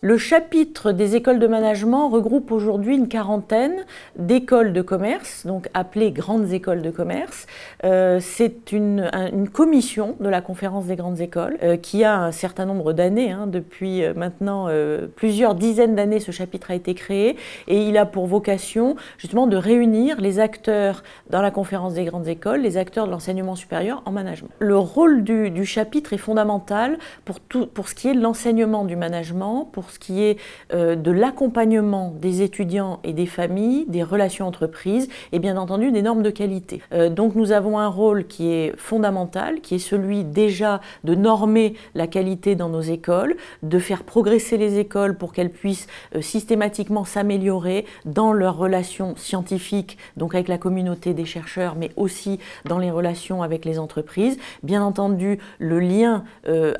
[0.00, 3.84] Le chapitre des écoles de management regroupe aujourd'hui une quarantaine
[4.16, 7.48] d'écoles de commerce, donc appelées grandes écoles de commerce.
[7.82, 9.10] Euh, c'est une,
[9.52, 13.48] commission de la conférence des grandes écoles euh, qui a un certain nombre d'années, hein,
[13.48, 14.68] depuis euh, maintenant
[15.16, 17.36] plusieurs dizaines d'années, ce chapitre a été créé
[17.66, 22.28] et il a pour vocation justement de réunir les acteurs dans la conférence des grandes
[22.28, 24.50] écoles, les acteurs de l'enseignement supérieur en management.
[24.60, 28.84] Le rôle du, du chapitre est fondamental pour, tout, pour ce qui est de l'enseignement
[28.84, 30.38] du management, pour ce qui est
[30.72, 36.02] euh, de l'accompagnement des étudiants et des familles, des relations entreprises et bien entendu des
[36.02, 36.82] normes de qualité.
[36.92, 41.74] Euh, donc nous avons un rôle qui est fondamental, qui est celui déjà de normer
[41.94, 47.04] la qualité dans nos écoles, de faire progresser les écoles pour qu'elles puissent euh, systématiquement
[47.04, 52.90] s'améliorer dans leurs relations scientifiques, donc avec la communauté des chercheurs, mais aussi dans les
[52.90, 54.38] relations avec les entreprises.
[54.62, 56.24] Bien entendu, le lien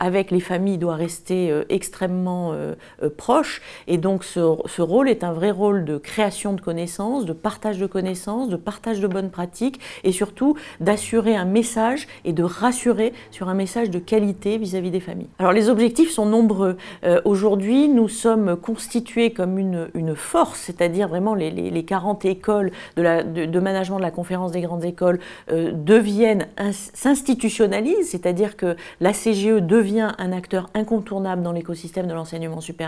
[0.00, 2.54] avec les familles doit rester extrêmement
[3.16, 3.62] proche.
[3.86, 4.40] Et donc ce,
[4.80, 9.00] rôle est un vrai rôle de création de connaissances, de partage de connaissances, de partage
[9.00, 13.98] de bonnes pratiques et surtout d'assurer un message et de rassurer sur un message de
[13.98, 15.28] qualité vis-à-vis des familles.
[15.38, 16.76] Alors les objectifs sont nombreux.
[17.04, 22.72] Euh, aujourd'hui, nous sommes constitués comme une, une force, c'est-à-dire vraiment les, les, 40 écoles
[22.96, 29.12] de, de, management de la conférence des grandes écoles euh, deviennent, s'institutionnalisent, c'est-à-dire que la
[29.12, 32.87] CGE devient un acteur incontournable dans l'écosystème de l'enseignement supérieur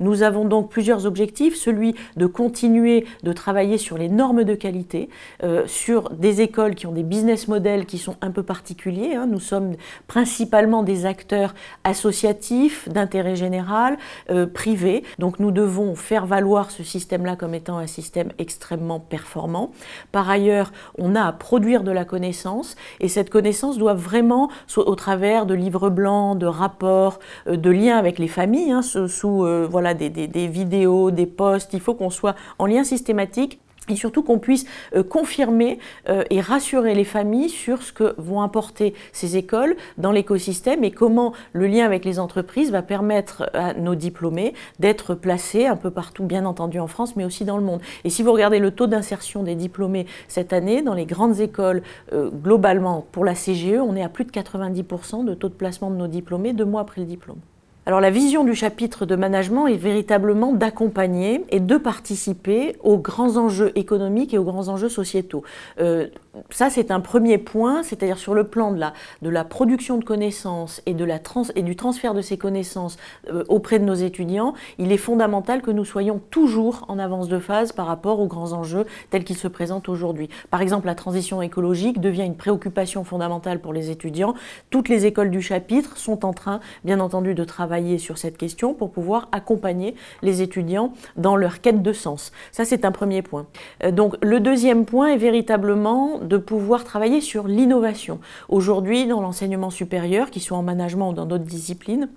[0.00, 5.08] nous avons donc plusieurs objectifs, celui de continuer de travailler sur les normes de qualité,
[5.42, 9.14] euh, sur des écoles qui ont des business models qui sont un peu particuliers.
[9.14, 9.26] Hein.
[9.26, 9.74] Nous sommes
[10.06, 13.98] principalement des acteurs associatifs, d'intérêt général,
[14.30, 15.04] euh, privés.
[15.18, 19.72] Donc nous devons faire valoir ce système-là comme étant un système extrêmement performant.
[20.10, 24.94] Par ailleurs, on a à produire de la connaissance et cette connaissance doit vraiment, au
[24.94, 28.82] travers de livres blancs, de rapports, euh, de liens avec les familles, hein,
[29.24, 31.72] euh, voilà, des, vidéos, des posts.
[31.72, 35.78] Il faut qu'on soit en lien systématique et surtout qu'on puisse euh, confirmer
[36.08, 40.92] euh, et rassurer les familles sur ce que vont apporter ces écoles dans l'écosystème et
[40.92, 45.90] comment le lien avec les entreprises va permettre à nos diplômés d'être placés un peu
[45.90, 47.80] partout, bien entendu en France, mais aussi dans le monde.
[48.04, 51.82] Et si vous regardez le taux d'insertion des diplômés cette année, dans les grandes écoles,
[52.12, 55.96] globalement, pour la CGE, on est à plus de 90% de taux de placement de
[55.96, 57.38] nos diplômés deux mois après le diplôme.
[57.84, 63.36] Alors la vision du chapitre de management est véritablement d'accompagner et de participer aux grands
[63.36, 65.42] enjeux économiques et aux grands enjeux sociétaux.
[65.80, 66.06] Euh,
[66.50, 70.04] ça, c'est un premier point, c'est-à-dire sur le plan de la, de la production de
[70.04, 72.96] connaissances et, de la trans, et du transfert de ces connaissances
[73.30, 77.38] euh, auprès de nos étudiants, il est fondamental que nous soyons toujours en avance de
[77.38, 80.30] phase par rapport aux grands enjeux tels qu'ils se présentent aujourd'hui.
[80.50, 84.34] Par exemple, la transition écologique devient une préoccupation fondamentale pour les étudiants.
[84.70, 88.72] Toutes les écoles du chapitre sont en train, bien entendu, de travailler sur cette question
[88.72, 92.32] pour pouvoir accompagner les étudiants dans leur quête de sens.
[92.52, 93.46] Ça, c'est un premier point.
[93.84, 98.20] Euh, donc, le deuxième point est véritablement de pouvoir travailler sur l'innovation.
[98.48, 102.08] Aujourd'hui, dans l'enseignement supérieur, qu'il soit en management ou dans d'autres disciplines,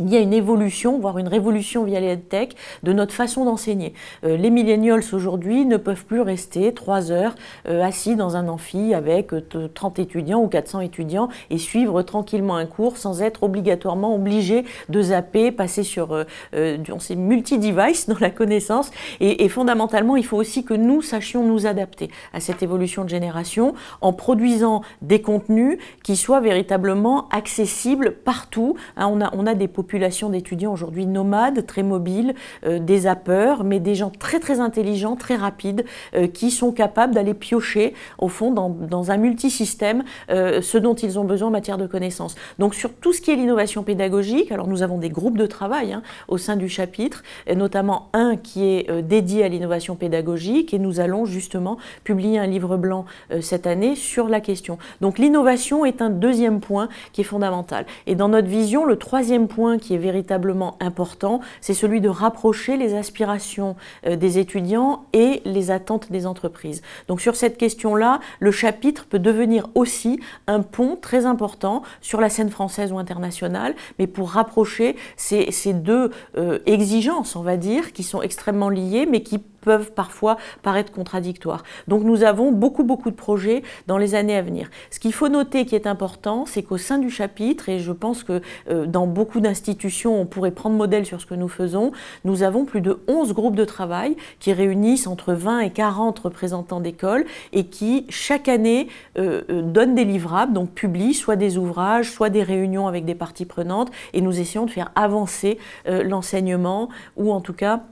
[0.00, 2.50] il y a une évolution, voire une révolution via les tech
[2.82, 3.92] de notre façon d'enseigner.
[4.24, 7.34] Euh, les millennials aujourd'hui ne peuvent plus rester trois heures
[7.68, 9.32] euh, assis dans un amphi avec
[9.74, 14.64] 30 euh, étudiants ou 400 étudiants et suivre tranquillement un cours sans être obligatoirement obligés
[14.88, 18.90] de zapper, passer sur ces multi-devices dans la connaissance.
[19.20, 23.08] Et, et, fondamentalement, il faut aussi que nous sachions nous adapter à cette évolution de
[23.08, 28.76] génération en produisant des contenus qui soient véritablement accessibles partout.
[28.96, 32.34] Hein, on, a, on a des population d'étudiants aujourd'hui nomades, très mobiles,
[32.64, 35.84] euh, des zappeurs, mais des gens très très intelligents, très rapides,
[36.14, 40.94] euh, qui sont capables d'aller piocher au fond dans, dans un multisystème euh, ce dont
[40.94, 42.36] ils ont besoin en matière de connaissances.
[42.60, 45.92] Donc sur tout ce qui est l'innovation pédagogique, alors nous avons des groupes de travail
[45.92, 50.78] hein, au sein du chapitre, et notamment un qui est dédié à l'innovation pédagogique, et
[50.78, 53.04] nous allons justement publier un livre blanc
[53.40, 54.78] cette année sur la question.
[55.00, 57.86] Donc l'innovation est un deuxième point qui est fondamental.
[58.06, 62.76] Et dans notre vision, le troisième point qui est véritablement important, c'est celui de rapprocher
[62.76, 63.76] les aspirations
[64.06, 66.82] euh, des étudiants et les attentes des entreprises.
[67.08, 72.28] Donc sur cette question-là, le chapitre peut devenir aussi un pont très important sur la
[72.28, 78.02] scène française ou internationale, mais pour rapprocher ces, deux euh, exigences, on va dire, qui
[78.02, 81.62] sont extrêmement liées, mais qui peuvent parfois paraître contradictoires.
[81.88, 84.68] Donc nous avons beaucoup, beaucoup de projets dans les années à venir.
[84.90, 88.24] Ce qu'il faut noter qui est important, c'est qu'au sein du chapitre, et je pense
[88.24, 91.92] que euh, dans beaucoup d'institutions, on pourrait prendre modèle sur ce que nous faisons,
[92.24, 96.80] nous avons plus de 11 groupes de travail qui réunissent entre 20 et 40 représentants
[96.80, 98.88] d'écoles et qui, chaque année,
[99.18, 103.14] euh, euh, donnent des livrables, donc publient soit des ouvrages, soit des réunions avec des
[103.14, 107.82] parties prenantes, et nous essayons de faire avancer l'enseignement ou en tout cas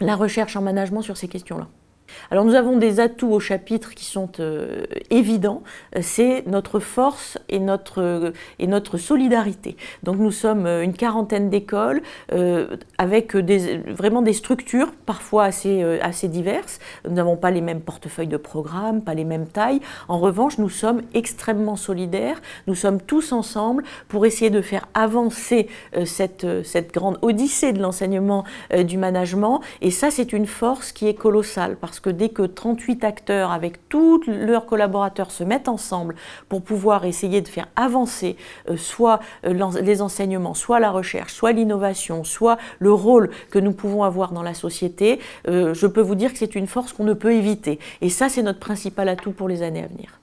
[0.00, 1.68] la recherche en management sur ces questions-là.
[2.30, 5.62] Alors nous avons des atouts au chapitre qui sont euh, évidents,
[6.00, 9.76] c'est notre force et notre, et notre solidarité.
[10.02, 12.02] Donc nous sommes euh, une quarantaine d'écoles
[12.32, 16.78] euh, avec vraiment des structures parfois assez, assez diverses.
[17.08, 19.80] Nous n'avons pas les mêmes portefeuilles de programmes, pas les mêmes tailles.
[20.08, 22.40] En revanche, nous sommes extrêmement solidaires.
[22.66, 25.68] Nous sommes tous ensemble pour essayer de faire avancer
[26.04, 28.44] cette, cette grande odyssée de l'enseignement
[28.84, 29.60] du management.
[29.80, 33.88] Et ça, c'est une force qui est colossale parce que dès que 38 acteurs avec
[33.88, 36.14] tous leurs collaborateurs se mettent ensemble
[36.48, 38.36] pour pouvoir essayer de faire avancer
[38.68, 43.72] euh, soit euh, les enseignements, soit la recherche, soit l'innovation, soit le rôle que nous
[43.72, 47.04] pouvons avoir dans la société, euh, je peux vous dire que c'est une force qu'on
[47.04, 47.78] ne peut éviter.
[48.00, 50.20] Et ça, c'est notre principal atout pour les années à venir.